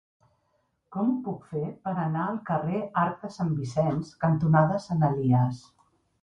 Com 0.95 1.09
ho 1.11 1.17
puc 1.27 1.43
fer 1.51 1.65
per 1.83 1.93
anar 2.03 2.23
al 2.29 2.39
carrer 2.47 2.79
Arc 3.03 3.21
de 3.27 3.31
Sant 3.37 3.53
Vicenç 3.61 4.11
cantonada 4.25 4.81
Sant 4.87 5.07
Elies? 5.11 5.63